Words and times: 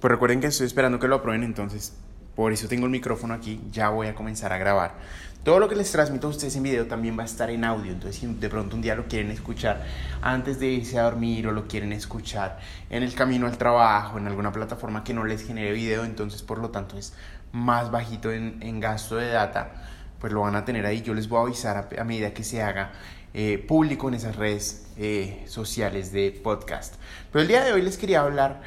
Pues 0.00 0.10
recuerden 0.10 0.40
que 0.40 0.46
estoy 0.46 0.66
esperando 0.66 0.98
que 0.98 1.08
lo 1.08 1.16
aprueben, 1.16 1.42
entonces 1.42 1.94
por 2.36 2.52
eso 2.52 2.68
tengo 2.68 2.86
el 2.86 2.92
micrófono 2.92 3.34
aquí, 3.34 3.60
ya 3.72 3.88
voy 3.88 4.06
a 4.06 4.14
comenzar 4.14 4.52
a 4.52 4.58
grabar. 4.58 4.94
Todo 5.42 5.58
lo 5.58 5.68
que 5.68 5.74
les 5.74 5.90
transmito 5.90 6.28
a 6.28 6.30
ustedes 6.30 6.54
en 6.56 6.62
video 6.62 6.86
también 6.86 7.18
va 7.18 7.22
a 7.22 7.26
estar 7.26 7.50
en 7.50 7.64
audio, 7.64 7.92
entonces 7.92 8.20
si 8.20 8.26
de 8.26 8.48
pronto 8.48 8.76
un 8.76 8.82
día 8.82 8.94
lo 8.94 9.08
quieren 9.08 9.30
escuchar 9.30 9.84
antes 10.22 10.60
de 10.60 10.66
irse 10.66 10.98
a 10.98 11.02
dormir 11.02 11.48
o 11.48 11.52
lo 11.52 11.66
quieren 11.66 11.92
escuchar 11.92 12.58
en 12.90 13.02
el 13.02 13.14
camino 13.14 13.46
al 13.46 13.58
trabajo, 13.58 14.18
en 14.18 14.26
alguna 14.26 14.52
plataforma 14.52 15.02
que 15.02 15.14
no 15.14 15.24
les 15.24 15.44
genere 15.44 15.72
video, 15.72 16.04
entonces 16.04 16.42
por 16.42 16.58
lo 16.58 16.70
tanto 16.70 16.96
es 16.96 17.12
más 17.50 17.90
bajito 17.90 18.30
en, 18.30 18.62
en 18.62 18.78
gasto 18.78 19.16
de 19.16 19.28
data, 19.30 19.72
pues 20.20 20.32
lo 20.32 20.42
van 20.42 20.56
a 20.56 20.64
tener 20.64 20.86
ahí. 20.86 21.02
Yo 21.02 21.14
les 21.14 21.28
voy 21.28 21.38
a 21.38 21.42
avisar 21.42 21.88
a, 21.98 22.04
medida 22.04 22.32
que 22.32 22.44
se 22.44 22.62
haga 22.62 22.92
eh, 23.34 23.58
público 23.58 24.08
en 24.08 24.14
esas 24.14 24.36
redes 24.36 24.86
eh, 24.96 25.44
sociales 25.46 26.12
de 26.12 26.30
podcast. 26.30 26.94
Pero 27.32 27.42
el 27.42 27.48
día 27.48 27.64
de 27.64 27.72
hoy 27.72 27.82
les 27.82 27.96
quería 27.96 28.20
hablar 28.20 28.60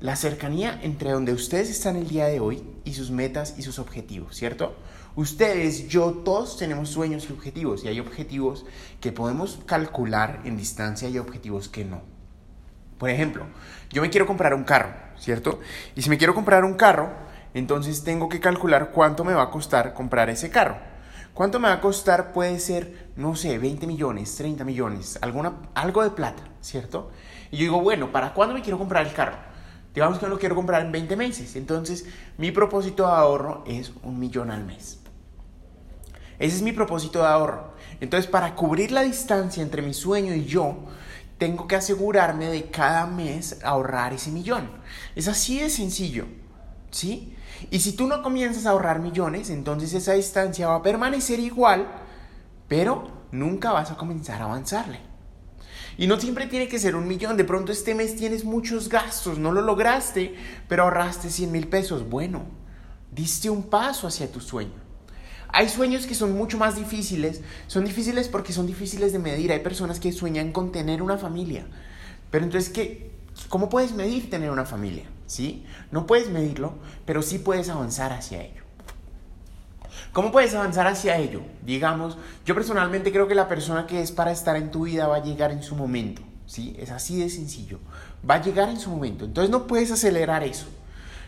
la 0.00 0.16
cercanía 0.16 0.80
entre 0.82 1.10
donde 1.10 1.34
ustedes 1.34 1.68
están 1.68 1.96
el 1.96 2.08
día 2.08 2.26
de 2.26 2.40
hoy 2.40 2.62
y 2.84 2.94
sus 2.94 3.10
metas 3.10 3.54
y 3.58 3.62
sus 3.62 3.78
objetivos, 3.78 4.34
¿cierto? 4.34 4.74
Ustedes, 5.14 5.88
yo, 5.88 6.12
todos 6.24 6.56
tenemos 6.56 6.88
sueños 6.88 7.26
y 7.28 7.32
objetivos 7.32 7.84
y 7.84 7.88
hay 7.88 8.00
objetivos 8.00 8.64
que 9.00 9.12
podemos 9.12 9.60
calcular 9.66 10.40
en 10.44 10.56
distancia 10.56 11.08
y 11.08 11.18
objetivos 11.18 11.68
que 11.68 11.84
no. 11.84 12.00
Por 12.96 13.10
ejemplo, 13.10 13.46
yo 13.90 14.00
me 14.00 14.10
quiero 14.10 14.26
comprar 14.26 14.54
un 14.54 14.64
carro, 14.64 14.94
¿cierto? 15.18 15.60
Y 15.94 16.02
si 16.02 16.08
me 16.08 16.16
quiero 16.16 16.34
comprar 16.34 16.64
un 16.64 16.74
carro, 16.74 17.10
entonces 17.52 18.02
tengo 18.02 18.28
que 18.28 18.40
calcular 18.40 18.92
cuánto 18.92 19.24
me 19.24 19.34
va 19.34 19.42
a 19.42 19.50
costar 19.50 19.92
comprar 19.92 20.30
ese 20.30 20.50
carro. 20.50 20.78
¿Cuánto 21.34 21.60
me 21.60 21.68
va 21.68 21.74
a 21.74 21.80
costar? 21.80 22.32
Puede 22.32 22.58
ser, 22.58 23.10
no 23.16 23.36
sé, 23.36 23.58
20 23.58 23.86
millones, 23.86 24.34
30 24.36 24.64
millones, 24.64 25.18
alguna, 25.22 25.54
algo 25.74 26.02
de 26.02 26.10
plata, 26.10 26.42
¿cierto? 26.60 27.10
Y 27.50 27.58
yo 27.58 27.62
digo, 27.64 27.80
bueno, 27.80 28.12
¿para 28.12 28.32
cuándo 28.32 28.54
me 28.54 28.62
quiero 28.62 28.78
comprar 28.78 29.06
el 29.06 29.12
carro? 29.12 29.49
Digamos 29.94 30.18
que 30.18 30.28
lo 30.28 30.38
quiero 30.38 30.54
comprar 30.54 30.84
en 30.84 30.92
20 30.92 31.16
meses. 31.16 31.56
Entonces, 31.56 32.06
mi 32.38 32.52
propósito 32.52 33.06
de 33.06 33.12
ahorro 33.12 33.64
es 33.66 33.92
un 34.02 34.18
millón 34.18 34.50
al 34.50 34.64
mes. 34.64 35.00
Ese 36.38 36.56
es 36.56 36.62
mi 36.62 36.72
propósito 36.72 37.20
de 37.20 37.26
ahorro. 37.26 37.74
Entonces, 38.00 38.30
para 38.30 38.54
cubrir 38.54 38.92
la 38.92 39.02
distancia 39.02 39.62
entre 39.62 39.82
mi 39.82 39.92
sueño 39.92 40.34
y 40.34 40.44
yo, 40.44 40.76
tengo 41.38 41.66
que 41.66 41.76
asegurarme 41.76 42.46
de 42.46 42.70
cada 42.70 43.06
mes 43.06 43.58
ahorrar 43.64 44.12
ese 44.12 44.30
millón. 44.30 44.70
Es 45.16 45.28
así 45.28 45.58
de 45.58 45.70
sencillo. 45.70 46.26
¿Sí? 46.90 47.36
Y 47.70 47.80
si 47.80 47.92
tú 47.92 48.06
no 48.06 48.22
comienzas 48.22 48.66
a 48.66 48.70
ahorrar 48.70 49.00
millones, 49.00 49.50
entonces 49.50 49.92
esa 49.92 50.14
distancia 50.14 50.68
va 50.68 50.76
a 50.76 50.82
permanecer 50.82 51.38
igual, 51.40 51.86
pero 52.68 53.08
nunca 53.32 53.72
vas 53.72 53.90
a 53.90 53.96
comenzar 53.96 54.40
a 54.40 54.44
avanzarle. 54.44 55.09
Y 55.98 56.06
no 56.06 56.18
siempre 56.20 56.46
tiene 56.46 56.68
que 56.68 56.78
ser 56.78 56.96
un 56.96 57.06
millón. 57.06 57.36
De 57.36 57.44
pronto 57.44 57.72
este 57.72 57.94
mes 57.94 58.16
tienes 58.16 58.44
muchos 58.44 58.88
gastos, 58.88 59.38
no 59.38 59.52
lo 59.52 59.62
lograste, 59.62 60.34
pero 60.68 60.84
ahorraste 60.84 61.30
100 61.30 61.52
mil 61.52 61.68
pesos. 61.68 62.08
Bueno, 62.08 62.44
diste 63.12 63.50
un 63.50 63.64
paso 63.64 64.06
hacia 64.06 64.30
tu 64.30 64.40
sueño. 64.40 64.90
Hay 65.52 65.68
sueños 65.68 66.06
que 66.06 66.14
son 66.14 66.36
mucho 66.36 66.58
más 66.58 66.76
difíciles. 66.76 67.42
Son 67.66 67.84
difíciles 67.84 68.28
porque 68.28 68.52
son 68.52 68.66
difíciles 68.66 69.12
de 69.12 69.18
medir. 69.18 69.52
Hay 69.52 69.60
personas 69.60 69.98
que 69.98 70.12
sueñan 70.12 70.52
con 70.52 70.72
tener 70.72 71.02
una 71.02 71.18
familia. 71.18 71.66
Pero 72.30 72.44
entonces, 72.44 72.70
¿qué, 72.70 73.10
¿cómo 73.48 73.68
puedes 73.68 73.92
medir 73.92 74.30
tener 74.30 74.50
una 74.50 74.64
familia? 74.64 75.04
¿Sí? 75.26 75.64
No 75.90 76.06
puedes 76.06 76.28
medirlo, 76.28 76.74
pero 77.04 77.22
sí 77.22 77.38
puedes 77.38 77.68
avanzar 77.68 78.12
hacia 78.12 78.42
ello. 78.42 78.62
¿Cómo 80.12 80.32
puedes 80.32 80.54
avanzar 80.54 80.88
hacia 80.88 81.18
ello? 81.18 81.42
Digamos, 81.62 82.18
yo 82.44 82.54
personalmente 82.56 83.12
creo 83.12 83.28
que 83.28 83.36
la 83.36 83.46
persona 83.46 83.86
que 83.86 84.00
es 84.00 84.10
para 84.10 84.32
estar 84.32 84.56
en 84.56 84.72
tu 84.72 84.84
vida 84.84 85.06
va 85.06 85.16
a 85.16 85.22
llegar 85.22 85.52
en 85.52 85.62
su 85.62 85.76
momento. 85.76 86.22
¿sí? 86.46 86.76
Es 86.80 86.90
así 86.90 87.20
de 87.20 87.30
sencillo. 87.30 87.78
Va 88.28 88.34
a 88.34 88.42
llegar 88.42 88.68
en 88.68 88.80
su 88.80 88.90
momento. 88.90 89.24
Entonces 89.24 89.50
no 89.50 89.68
puedes 89.68 89.92
acelerar 89.92 90.42
eso. 90.42 90.66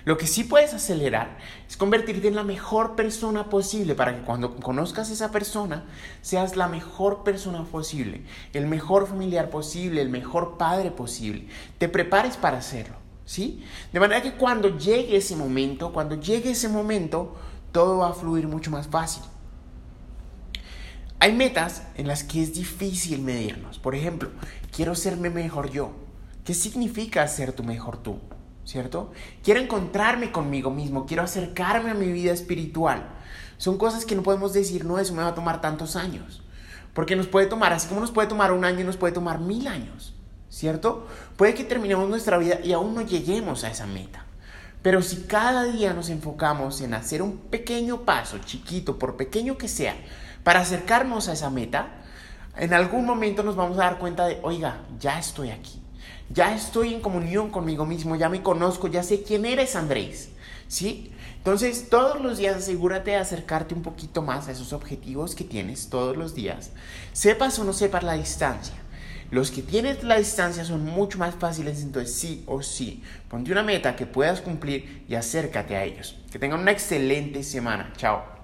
Lo 0.05 0.19
que 0.19 0.27
sí 0.27 0.42
puedes 0.42 0.75
acelerar 0.75 1.38
es 1.69 1.77
convertirte 1.77 2.27
en 2.27 2.34
la 2.34 2.42
mejor 2.42 2.97
persona 2.97 3.48
posible 3.48 3.94
para 3.94 4.16
que 4.16 4.22
cuando 4.22 4.56
conozcas 4.56 5.10
a 5.10 5.12
esa 5.12 5.30
persona 5.30 5.84
seas 6.22 6.56
la 6.56 6.66
mejor 6.66 7.22
persona 7.22 7.62
posible, 7.62 8.22
el 8.53 8.66
mejor 8.66 9.06
familiar 9.06 9.49
posible, 9.49 10.03
el 10.03 10.09
mejor 10.09 10.59
padre 10.59 10.91
posible. 10.91 11.47
Te 11.78 11.88
prepares 11.88 12.37
para 12.37 12.59
hacerlo, 12.59 12.97
¿sí? 13.26 13.64
De 13.93 14.00
manera 14.00 14.22
que 14.22 14.32
cuando 14.32 14.76
llegue 14.76 15.16
ese 15.16 15.37
momento, 15.37 15.93
cuando 15.93 16.16
llegue 16.16 16.50
ese 16.50 16.69
momento, 16.69 17.37
todo 17.72 17.99
va 17.99 18.10
a 18.10 18.15
fluir 18.15 18.47
mucho 18.47 18.71
más 18.71 18.87
fácil. 18.87 19.22
Hay 21.19 21.33
metas 21.33 21.84
en 21.94 22.09
las 22.09 22.25
que 22.25 22.43
es 22.43 22.53
difícil 22.53 23.22
medirnos. 23.22 23.78
Por 23.78 23.94
ejemplo, 23.94 24.31
quiero 24.75 24.94
serme 24.94 25.31
mejor 25.31 25.71
yo. 25.71 25.93
¿Qué 26.44 26.53
significa 26.53 27.27
ser 27.28 27.53
tu 27.53 27.62
mejor 27.62 27.97
tú? 27.97 28.19
¿Cierto? 28.65 29.12
Quiero 29.43 29.61
encontrarme 29.61 30.32
conmigo 30.32 30.71
mismo, 30.71 31.06
quiero 31.06 31.22
acercarme 31.22 31.91
a 31.91 31.94
mi 31.94 32.11
vida 32.11 32.32
espiritual. 32.32 33.09
Son 33.56 33.78
cosas 33.78 34.05
que 34.05 34.16
no 34.16 34.22
podemos 34.22 34.53
decir, 34.53 34.84
no, 34.84 34.99
eso 34.99 35.15
me 35.15 35.22
va 35.22 35.28
a 35.28 35.34
tomar 35.34 35.61
tantos 35.61 35.94
años. 35.94 36.43
Porque 36.93 37.16
nos 37.16 37.28
puede 37.28 37.47
tomar, 37.47 37.72
así 37.72 37.88
como 37.88 38.00
nos 38.00 38.11
puede 38.11 38.28
tomar 38.28 38.53
un 38.53 38.65
año, 38.65 38.84
nos 38.84 38.97
puede 38.97 39.15
tomar 39.15 39.38
mil 39.38 39.69
años. 39.69 40.15
¿Cierto? 40.49 41.06
Puede 41.37 41.55
que 41.55 41.65
terminemos 41.65 42.09
nuestra 42.09 42.37
vida 42.37 42.59
y 42.62 42.72
aún 42.72 42.94
no 42.94 43.03
lleguemos 43.03 43.65
a 43.65 43.71
esa 43.71 43.87
meta. 43.87 44.27
Pero 44.82 45.00
si 45.00 45.22
cada 45.22 45.65
día 45.65 45.93
nos 45.94 46.09
enfocamos 46.09 46.81
en 46.81 46.94
hacer 46.94 47.22
un 47.22 47.38
pequeño 47.38 48.03
paso, 48.03 48.38
chiquito, 48.38 48.98
por 48.98 49.16
pequeño 49.16 49.56
que 49.56 49.69
sea, 49.69 49.94
para 50.43 50.60
acercarnos 50.60 51.28
a 51.28 51.34
esa 51.34 51.50
meta, 51.50 52.03
en 52.56 52.75
algún 52.75 53.06
momento 53.06 53.44
nos 53.44 53.54
vamos 53.54 53.78
a 53.78 53.84
dar 53.84 53.98
cuenta 53.98 54.26
de, 54.26 54.41
oiga, 54.43 54.81
ya 54.98 55.19
estoy 55.19 55.50
aquí, 55.50 55.81
ya 56.31 56.54
estoy 56.54 56.93
en 56.94 57.00
comunión 57.00 57.50
conmigo 57.50 57.87
mismo, 57.87 58.16
ya 58.16 58.28
me 58.28 58.43
conozco, 58.43 58.88
ya 58.88 59.04
sé 59.04 59.22
quién 59.22 59.44
eres 59.44 59.76
Andrés, 59.76 60.31
¿sí? 60.66 61.12
Entonces, 61.37 61.88
todos 61.88 62.20
los 62.20 62.38
días 62.38 62.56
asegúrate 62.56 63.12
de 63.12 63.16
acercarte 63.16 63.75
un 63.75 63.82
poquito 63.82 64.20
más 64.20 64.49
a 64.49 64.53
esos 64.53 64.72
objetivos 64.72 65.34
que 65.34 65.44
tienes 65.44 65.91
todos 65.91 66.16
los 66.16 66.34
días, 66.34 66.70
sepas 67.12 67.59
o 67.59 67.64
no 67.64 67.72
sepas 67.72 68.03
la 68.03 68.14
distancia. 68.14 68.75
Los 69.32 69.50
que 69.50 69.62
tienen 69.62 69.97
la 70.03 70.19
distancia 70.19 70.62
son 70.62 70.84
mucho 70.84 71.16
más 71.16 71.34
fáciles, 71.34 71.81
entonces 71.81 72.15
sí 72.15 72.44
o 72.47 72.62
sí, 72.62 73.03
ponte 73.31 73.50
una 73.50 73.62
meta 73.62 73.97
que 73.97 74.04
puedas 74.04 74.43
cumplir 74.43 75.06
y 75.09 75.15
acércate 75.15 75.75
a 75.75 75.84
ellos. 75.84 76.19
Que 76.31 76.38
tengan 76.38 76.60
una 76.60 76.70
excelente 76.70 77.43
semana. 77.43 77.94
Chao. 77.97 78.41